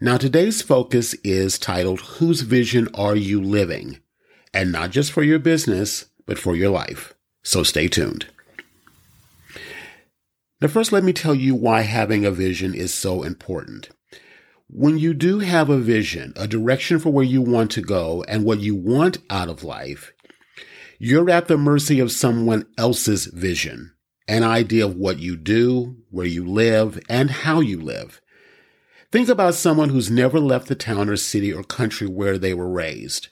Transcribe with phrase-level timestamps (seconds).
[0.00, 4.00] Now, today's focus is titled, Whose Vision Are You Living?
[4.54, 7.12] And not just for your business, but for your life.
[7.42, 8.24] So stay tuned.
[10.62, 13.88] Now, first, let me tell you why having a vision is so important.
[14.68, 18.44] When you do have a vision, a direction for where you want to go and
[18.44, 20.12] what you want out of life,
[21.00, 23.92] you're at the mercy of someone else's vision,
[24.28, 28.20] an idea of what you do, where you live, and how you live.
[29.10, 32.70] Think about someone who's never left the town or city or country where they were
[32.70, 33.26] raised,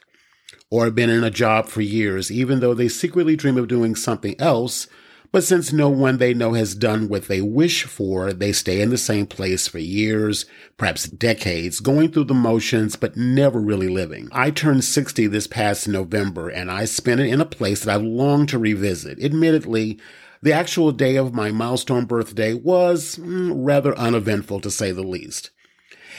[0.69, 4.34] or been in a job for years, even though they secretly dream of doing something
[4.40, 4.88] else
[5.32, 8.91] but since no one they know has done what they wish for, they stay in
[8.91, 10.44] the same place for years,
[10.76, 14.28] perhaps decades, going through the motions, but never really living.
[14.32, 18.02] I turned 60 this past November and I spent it in a place that I've
[18.02, 19.22] longed to revisit.
[19.22, 20.00] Admittedly,
[20.42, 25.50] the actual day of my milestone birthday was mm, rather uneventful to say the least.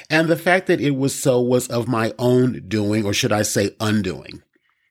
[0.09, 3.41] And the fact that it was so was of my own doing, or should I
[3.41, 4.43] say undoing.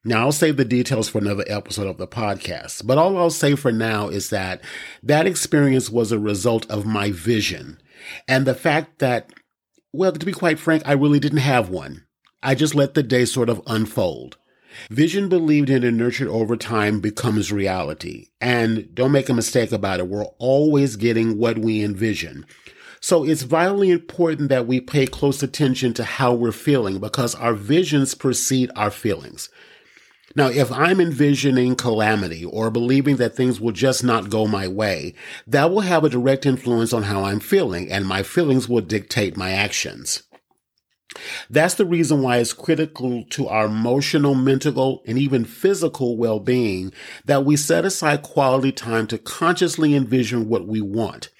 [0.02, 3.54] Now, I'll save the details for another episode of the podcast, but all I'll say
[3.54, 4.62] for now is that
[5.02, 7.78] that experience was a result of my vision
[8.26, 9.30] and the fact that,
[9.92, 12.06] well, to be quite frank, I really didn't have one.
[12.42, 14.38] I just let the day sort of unfold.
[14.88, 18.28] Vision believed in and nurtured over time becomes reality.
[18.40, 20.08] And don't make a mistake about it.
[20.08, 22.46] We're always getting what we envision.
[23.00, 27.54] So it's vitally important that we pay close attention to how we're feeling because our
[27.54, 29.48] visions precede our feelings.
[30.36, 35.14] Now, if I'm envisioning calamity or believing that things will just not go my way,
[35.46, 39.36] that will have a direct influence on how I'm feeling and my feelings will dictate
[39.36, 40.22] my actions.
[41.48, 46.92] That's the reason why it's critical to our emotional, mental, and even physical well-being
[47.24, 51.30] that we set aside quality time to consciously envision what we want.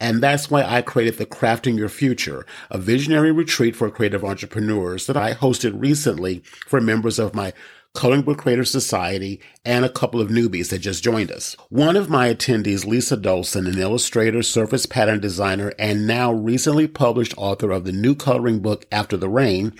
[0.00, 5.06] And that's why I created the Crafting Your Future, a visionary retreat for creative entrepreneurs
[5.06, 7.52] that I hosted recently for members of my
[7.94, 11.54] Coloring Book Creator Society, and a couple of newbies that just joined us.
[11.68, 17.34] One of my attendees, Lisa Dolson, an illustrator, surface pattern designer, and now recently published
[17.36, 19.74] author of the new coloring book After the Rain,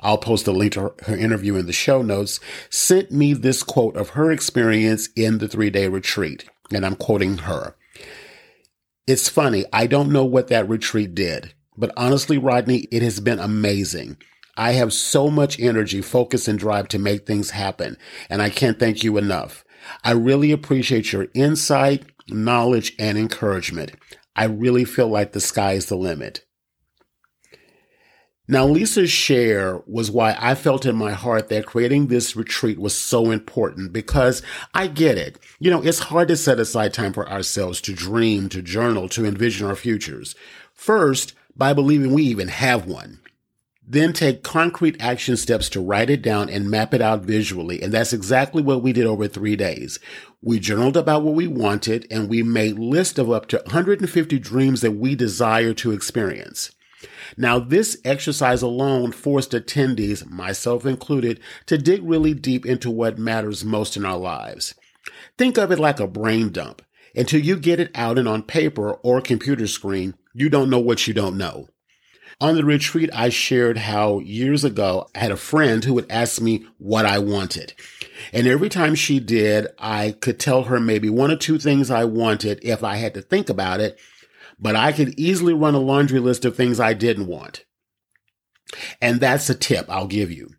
[0.00, 2.40] I'll post a link to her, her interview in the show notes,
[2.70, 6.46] sent me this quote of her experience in the three day retreat.
[6.72, 7.76] And I'm quoting her.
[9.06, 9.64] It's funny.
[9.72, 14.16] I don't know what that retreat did, but honestly, Rodney, it has been amazing.
[14.60, 17.96] I have so much energy, focus, and drive to make things happen,
[18.28, 19.64] and I can't thank you enough.
[20.04, 23.92] I really appreciate your insight, knowledge, and encouragement.
[24.36, 26.44] I really feel like the sky is the limit.
[28.48, 32.94] Now, Lisa's share was why I felt in my heart that creating this retreat was
[32.94, 34.42] so important because
[34.74, 35.38] I get it.
[35.58, 39.24] You know, it's hard to set aside time for ourselves to dream, to journal, to
[39.24, 40.34] envision our futures.
[40.74, 43.20] First, by believing we even have one.
[43.92, 47.82] Then take concrete action steps to write it down and map it out visually.
[47.82, 49.98] And that's exactly what we did over three days.
[50.40, 54.80] We journaled about what we wanted and we made lists of up to 150 dreams
[54.82, 56.70] that we desire to experience.
[57.36, 63.64] Now, this exercise alone forced attendees, myself included, to dig really deep into what matters
[63.64, 64.72] most in our lives.
[65.36, 66.82] Think of it like a brain dump.
[67.16, 71.08] Until you get it out and on paper or computer screen, you don't know what
[71.08, 71.66] you don't know.
[72.40, 76.40] On the retreat, I shared how years ago I had a friend who would ask
[76.40, 77.74] me what I wanted.
[78.32, 82.04] And every time she did, I could tell her maybe one or two things I
[82.04, 84.00] wanted if I had to think about it,
[84.58, 87.64] but I could easily run a laundry list of things I didn't want.
[89.02, 90.50] And that's a tip I'll give you.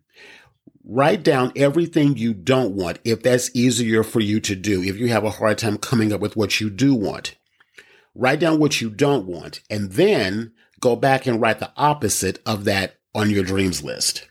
[0.84, 5.08] Write down everything you don't want if that's easier for you to do, if you
[5.08, 7.36] have a hard time coming up with what you do want.
[8.14, 10.52] Write down what you don't want and then
[10.82, 14.28] go back and write the opposite of that on your dreams list.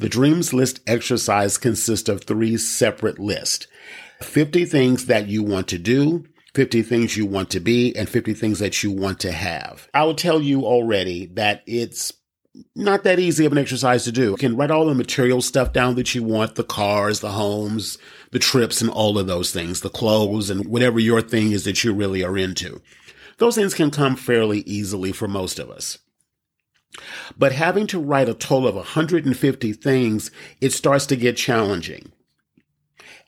[0.00, 3.68] The dreams list exercise consists of three separate lists
[4.22, 6.24] 50 things that you want to do,
[6.54, 9.88] 50 things you want to be, and 50 things that you want to have.
[9.92, 12.14] I will tell you already that it's
[12.74, 14.30] not that easy of an exercise to do.
[14.30, 17.98] You can write all the material stuff down that you want, the cars, the homes,
[18.32, 21.84] the trips, and all of those things, the clothes, and whatever your thing is that
[21.84, 22.80] you really are into.
[23.38, 25.98] Those things can come fairly easily for most of us.
[27.36, 30.30] But having to write a total of 150 things,
[30.60, 32.12] it starts to get challenging.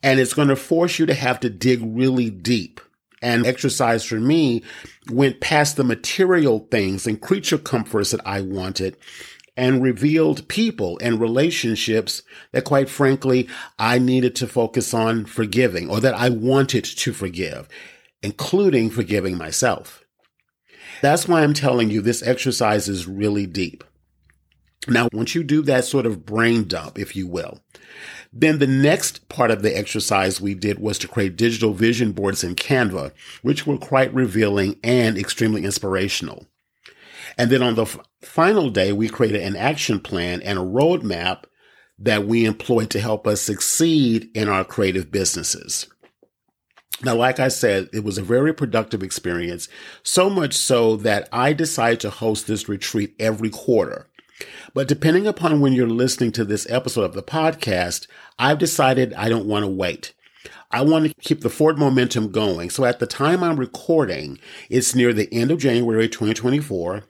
[0.02, 2.80] And it's going to force you to have to dig really deep.
[3.20, 4.62] And exercise for me
[5.10, 8.96] went past the material things and creature comforts that I wanted
[9.56, 12.22] and revealed people and relationships
[12.52, 17.68] that quite frankly, I needed to focus on forgiving or that I wanted to forgive,
[18.22, 20.04] including forgiving myself.
[21.02, 23.84] That's why I'm telling you this exercise is really deep.
[24.88, 27.60] Now, once you do that sort of brain dump, if you will,
[28.32, 32.42] then the next part of the exercise we did was to create digital vision boards
[32.42, 33.12] in Canva,
[33.42, 36.46] which were quite revealing and extremely inspirational.
[37.36, 41.44] And then on the f- final day, we created an action plan and a roadmap
[41.98, 45.86] that we employed to help us succeed in our creative businesses.
[47.04, 49.68] Now, like I said, it was a very productive experience,
[50.02, 54.08] so much so that I decided to host this retreat every quarter.
[54.74, 58.08] But depending upon when you're listening to this episode of the podcast,
[58.38, 60.12] I've decided I don't want to wait.
[60.70, 62.68] I want to keep the forward momentum going.
[62.68, 67.04] So at the time I'm recording, it's near the end of January 2024,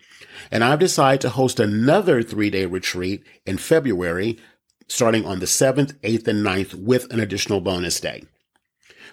[0.51, 4.39] and I've decided to host another three day retreat in February,
[4.87, 8.25] starting on the 7th, 8th, and 9th with an additional bonus day.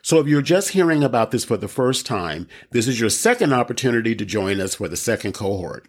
[0.05, 3.53] So if you're just hearing about this for the first time, this is your second
[3.53, 5.87] opportunity to join us for the second cohort.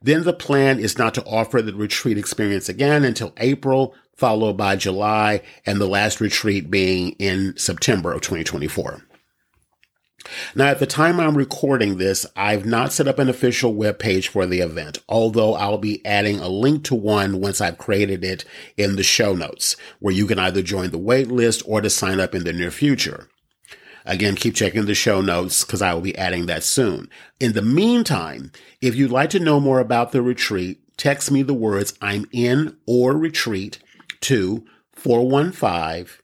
[0.00, 4.76] Then the plan is not to offer the retreat experience again until April, followed by
[4.76, 9.02] July, and the last retreat being in September of 2024.
[10.54, 14.28] Now, at the time I'm recording this, I've not set up an official web page
[14.28, 18.46] for the event, although I'll be adding a link to one once I've created it
[18.78, 22.20] in the show notes, where you can either join the wait list or to sign
[22.20, 23.28] up in the near future.
[24.04, 27.08] Again, keep checking the show notes because I will be adding that soon.
[27.38, 31.54] In the meantime, if you'd like to know more about the retreat, text me the
[31.54, 33.78] words I'm in or retreat
[34.22, 34.64] to
[34.94, 36.16] 415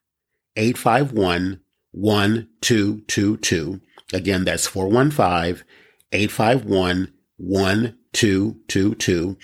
[0.57, 1.61] 851
[1.93, 3.81] 1222.
[4.13, 5.65] Again, that's 415
[6.13, 9.37] 851 1222.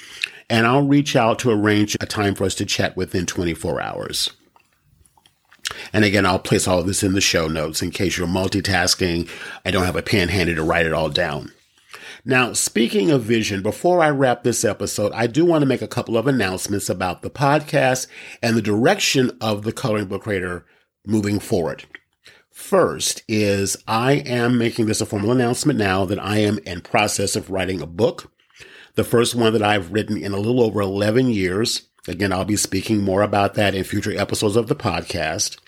[0.48, 4.30] And I'll reach out to arrange a time for us to chat within 24 hours.
[5.92, 9.28] And again, I'll place all of this in the show notes in case you're multitasking.
[9.64, 11.52] I don't have a pen handy to write it all down.
[12.24, 15.88] Now, speaking of vision, before I wrap this episode, I do want to make a
[15.88, 18.06] couple of announcements about the podcast
[18.40, 20.64] and the direction of the Coloring Book Creator
[21.04, 21.84] moving forward.
[22.52, 27.34] First is I am making this a formal announcement now that I am in process
[27.34, 28.30] of writing a book.
[28.94, 31.88] The first one that I've written in a little over 11 years.
[32.08, 35.58] Again, I'll be speaking more about that in future episodes of the podcast.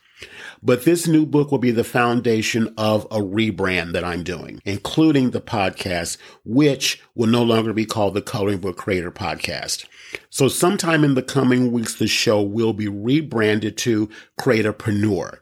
[0.62, 5.30] But this new book will be the foundation of a rebrand that I'm doing, including
[5.30, 9.84] the podcast, which will no longer be called the Coloring Book Creator Podcast.
[10.30, 15.38] So sometime in the coming weeks, the show will be rebranded to Creatorpreneur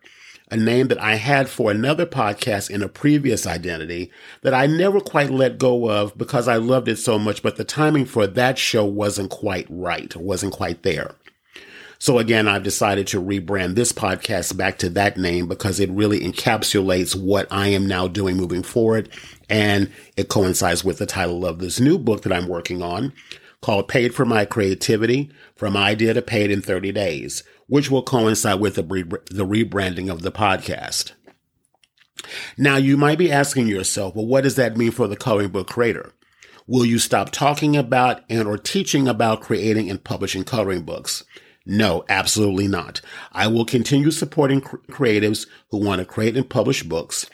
[0.52, 5.00] a name that I had for another podcast in a previous identity that I never
[5.00, 8.58] quite let go of because I loved it so much, but the timing for that
[8.58, 11.14] show wasn't quite right, wasn't quite there.
[11.98, 16.20] So again, I've decided to rebrand this podcast back to that name because it really
[16.20, 19.08] encapsulates what I am now doing moving forward.
[19.48, 23.14] And it coincides with the title of this new book that I'm working on
[23.62, 27.42] called Paid for My Creativity From Idea to Paid in 30 Days
[27.72, 28.82] which will coincide with the,
[29.30, 31.12] the rebranding of the podcast.
[32.58, 35.68] Now, you might be asking yourself, well, what does that mean for the coloring book
[35.68, 36.12] creator?
[36.66, 41.24] Will you stop talking about and or teaching about creating and publishing coloring books?
[41.64, 43.00] No, absolutely not.
[43.32, 47.24] I will continue supporting cr- creatives who want to create and publish books,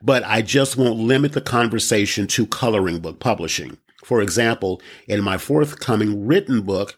[0.00, 3.76] but I just won't limit the conversation to coloring book publishing.
[4.04, 6.96] For example, in my forthcoming written book,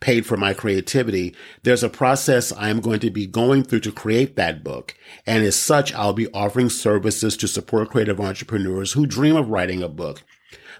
[0.00, 4.36] Paid for My Creativity, there's a process I'm going to be going through to create
[4.36, 4.94] that book.
[5.26, 9.82] And as such, I'll be offering services to support creative entrepreneurs who dream of writing
[9.82, 10.22] a book,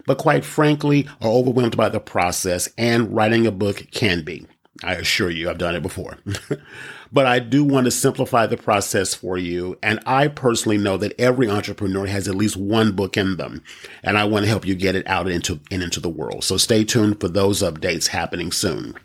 [0.05, 4.45] but quite frankly are overwhelmed by the process and writing a book can be.
[4.83, 6.17] I assure you, I've done it before.
[7.11, 9.77] but I do want to simplify the process for you.
[9.81, 13.63] And I personally know that every entrepreneur has at least one book in them.
[14.03, 16.43] And I want to help you get it out into, and into the world.
[16.43, 18.95] So stay tuned for those updates happening soon.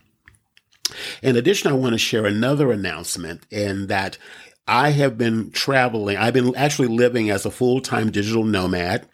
[1.23, 4.19] In addition, I want to share another announcement in that
[4.67, 6.17] I have been traveling.
[6.17, 9.09] I've been actually living as a full-time digital nomad.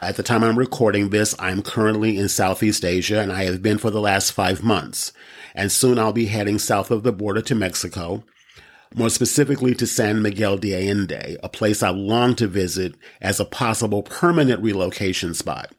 [0.00, 3.78] At the time I'm recording this, I'm currently in Southeast Asia and I have been
[3.78, 5.12] for the last five months.
[5.54, 8.22] And soon I'll be heading south of the border to Mexico
[8.94, 13.44] more specifically to San Miguel de Allende, a place I long to visit as a
[13.44, 15.72] possible permanent relocation spot.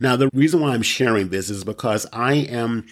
[0.00, 2.86] Now, the reason why I'm sharing this is because I am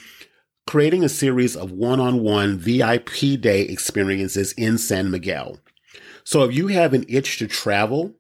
[0.67, 5.59] creating a series of one-on-one VIP day experiences in San Miguel.
[6.25, 8.16] So if you have an itch to travel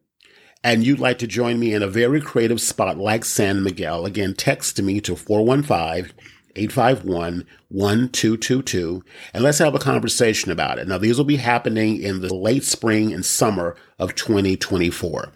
[0.66, 4.34] and you'd like to join me in a very creative spot like San Miguel, again,
[4.34, 6.12] text me to 415
[6.56, 10.88] 851 1222 and let's have a conversation about it.
[10.88, 15.32] Now, these will be happening in the late spring and summer of 2024.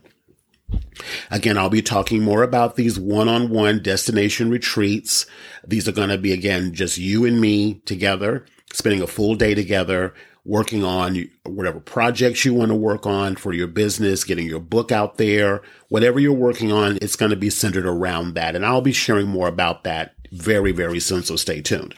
[1.30, 5.26] Again, I'll be talking more about these one-on-one destination retreats.
[5.64, 9.54] These are going to be, again, just you and me together, spending a full day
[9.54, 10.12] together,
[10.44, 14.90] working on whatever projects you want to work on for your business, getting your book
[14.90, 18.56] out there, whatever you're working on, it's going to be centered around that.
[18.56, 21.22] And I'll be sharing more about that very, very soon.
[21.22, 21.94] So stay tuned.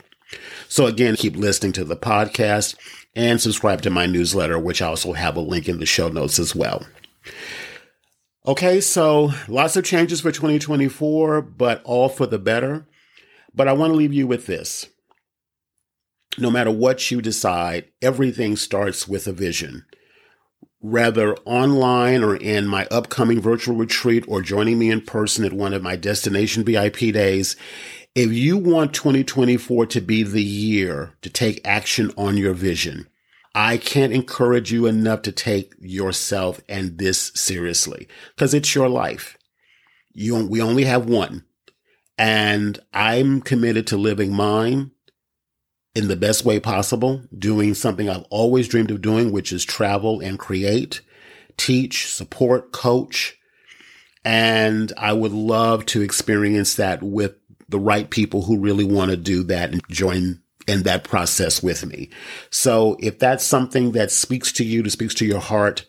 [0.69, 2.77] So again, keep listening to the podcast
[3.15, 6.39] and subscribe to my newsletter, which I also have a link in the show notes
[6.39, 6.87] as well.
[8.47, 12.87] Okay, so lots of changes for 2024, but all for the better.
[13.55, 14.89] But I want to leave you with this.
[16.39, 19.85] No matter what you decide, everything starts with a vision.
[20.81, 25.75] Rather online or in my upcoming virtual retreat or joining me in person at one
[25.75, 27.55] of my destination VIP days,
[28.15, 33.07] if you want 2024 to be the year to take action on your vision,
[33.55, 39.37] I can't encourage you enough to take yourself and this seriously because it's your life.
[40.15, 41.45] You, we only have one
[42.19, 44.91] and I'm committed to living mine
[45.95, 50.21] in the best way possible, doing something I've always dreamed of doing, which is travel
[50.21, 51.03] and create,
[51.57, 53.39] teach, support, coach.
[54.25, 57.35] And I would love to experience that with
[57.69, 61.85] the right people who really want to do that and join in that process with
[61.85, 62.09] me.
[62.51, 65.85] So if that's something that speaks to you, that speaks to your heart,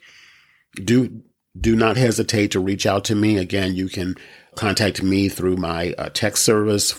[0.75, 1.21] do,
[1.59, 3.37] do not hesitate to reach out to me.
[3.37, 4.15] Again, you can
[4.55, 6.91] contact me through my uh, text service,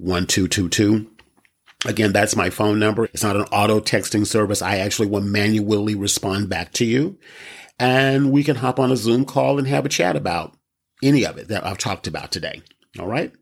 [0.00, 1.06] 415-851-1222.
[1.86, 3.04] Again, that's my phone number.
[3.06, 4.62] It's not an auto texting service.
[4.62, 7.18] I actually will manually respond back to you
[7.78, 10.56] and we can hop on a Zoom call and have a chat about
[11.02, 12.62] any of it that I've talked about today.
[12.98, 13.32] All right.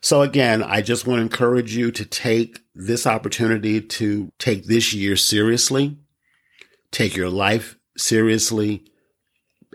[0.00, 4.94] So again, I just want to encourage you to take this opportunity to take this
[4.94, 5.98] year seriously,
[6.90, 8.84] take your life seriously,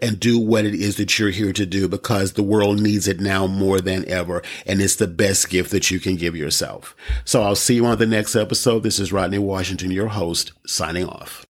[0.02, 3.20] and do what it is that you're here to do because the world needs it
[3.20, 4.44] now more than ever.
[4.66, 6.96] And it's the best gift that you can give yourself.
[7.26, 8.84] So I'll see you on the next episode.
[8.84, 11.46] This is Rodney Washington, your host, signing off.